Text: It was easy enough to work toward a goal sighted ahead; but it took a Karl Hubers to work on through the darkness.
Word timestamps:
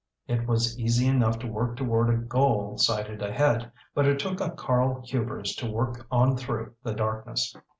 It 0.25 0.47
was 0.47 0.79
easy 0.79 1.05
enough 1.07 1.37
to 1.37 1.47
work 1.47 1.77
toward 1.77 2.09
a 2.09 2.17
goal 2.17 2.79
sighted 2.79 3.21
ahead; 3.21 3.71
but 3.93 4.07
it 4.07 4.17
took 4.17 4.41
a 4.41 4.49
Karl 4.49 5.01
Hubers 5.05 5.53
to 5.57 5.69
work 5.71 6.07
on 6.09 6.35
through 6.35 6.73
the 6.81 6.95
darkness. 6.95 7.55